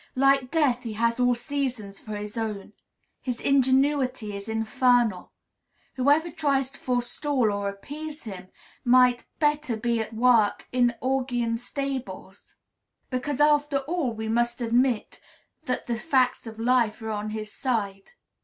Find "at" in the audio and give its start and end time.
9.99-10.11